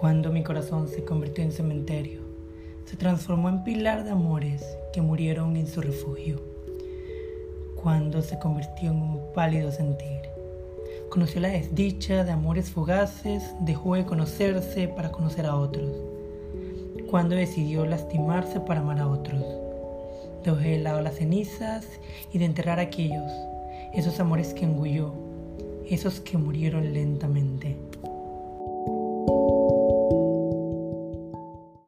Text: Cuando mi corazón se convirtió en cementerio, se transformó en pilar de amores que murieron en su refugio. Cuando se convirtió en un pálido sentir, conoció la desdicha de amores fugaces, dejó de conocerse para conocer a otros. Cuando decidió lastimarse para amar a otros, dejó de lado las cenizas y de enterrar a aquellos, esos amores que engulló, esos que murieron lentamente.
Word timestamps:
Cuando 0.00 0.32
mi 0.32 0.42
corazón 0.42 0.88
se 0.88 1.04
convirtió 1.04 1.44
en 1.44 1.52
cementerio, 1.52 2.20
se 2.86 2.96
transformó 2.96 3.50
en 3.50 3.64
pilar 3.64 4.02
de 4.02 4.12
amores 4.12 4.64
que 4.94 5.02
murieron 5.02 5.58
en 5.58 5.66
su 5.66 5.82
refugio. 5.82 6.40
Cuando 7.76 8.22
se 8.22 8.38
convirtió 8.38 8.92
en 8.92 8.96
un 8.96 9.20
pálido 9.34 9.70
sentir, 9.70 10.22
conoció 11.10 11.42
la 11.42 11.48
desdicha 11.48 12.24
de 12.24 12.30
amores 12.30 12.70
fugaces, 12.70 13.42
dejó 13.60 13.94
de 13.94 14.06
conocerse 14.06 14.88
para 14.88 15.12
conocer 15.12 15.44
a 15.44 15.54
otros. 15.54 15.90
Cuando 17.10 17.36
decidió 17.36 17.84
lastimarse 17.84 18.58
para 18.58 18.80
amar 18.80 19.00
a 19.00 19.06
otros, 19.06 19.44
dejó 20.42 20.56
de 20.56 20.78
lado 20.78 21.02
las 21.02 21.16
cenizas 21.16 21.86
y 22.32 22.38
de 22.38 22.46
enterrar 22.46 22.78
a 22.78 22.84
aquellos, 22.84 23.30
esos 23.92 24.18
amores 24.18 24.54
que 24.54 24.64
engulló, 24.64 25.12
esos 25.86 26.20
que 26.20 26.38
murieron 26.38 26.94
lentamente. 26.94 27.59